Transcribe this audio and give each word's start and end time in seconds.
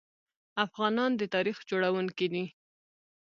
افغانان 0.65 1.11
د 1.17 1.21
تاریخ 1.35 1.57
جوړونکي 1.69 2.27
دي. 2.33 2.45